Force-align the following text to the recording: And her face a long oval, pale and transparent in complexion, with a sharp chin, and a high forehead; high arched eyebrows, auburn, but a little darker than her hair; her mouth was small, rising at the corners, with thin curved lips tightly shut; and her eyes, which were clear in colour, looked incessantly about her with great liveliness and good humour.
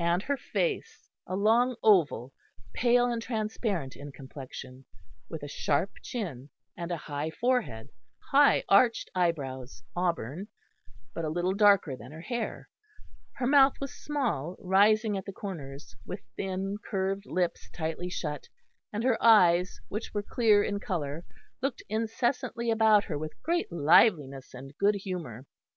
And 0.00 0.24
her 0.24 0.36
face 0.36 1.08
a 1.24 1.36
long 1.36 1.76
oval, 1.84 2.34
pale 2.72 3.06
and 3.06 3.22
transparent 3.22 3.94
in 3.94 4.10
complexion, 4.10 4.86
with 5.28 5.44
a 5.44 5.48
sharp 5.48 5.92
chin, 6.02 6.50
and 6.76 6.90
a 6.90 6.96
high 6.96 7.30
forehead; 7.30 7.90
high 8.32 8.64
arched 8.68 9.08
eyebrows, 9.14 9.84
auburn, 9.94 10.48
but 11.14 11.24
a 11.24 11.28
little 11.28 11.54
darker 11.54 11.94
than 11.96 12.10
her 12.10 12.22
hair; 12.22 12.70
her 13.34 13.46
mouth 13.46 13.74
was 13.80 13.94
small, 13.94 14.56
rising 14.58 15.16
at 15.16 15.26
the 15.26 15.32
corners, 15.32 15.94
with 16.04 16.22
thin 16.34 16.78
curved 16.84 17.24
lips 17.24 17.70
tightly 17.70 18.10
shut; 18.10 18.48
and 18.92 19.04
her 19.04 19.16
eyes, 19.22 19.78
which 19.86 20.12
were 20.12 20.24
clear 20.24 20.64
in 20.64 20.80
colour, 20.80 21.24
looked 21.60 21.84
incessantly 21.88 22.68
about 22.68 23.04
her 23.04 23.16
with 23.16 23.40
great 23.44 23.70
liveliness 23.70 24.54
and 24.54 24.76
good 24.76 24.96
humour. 24.96 25.46